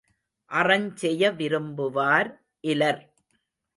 [0.51, 2.29] அறஞ் செய விரும்புவார்
[2.63, 3.01] இலர்.